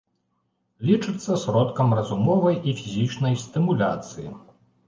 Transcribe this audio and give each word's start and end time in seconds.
Лічыцца 0.89 1.31
сродкам 1.43 1.93
разумовай 1.99 2.57
і 2.73 2.73
фізічнай 2.81 3.39
стымуляцыі. 3.45 4.29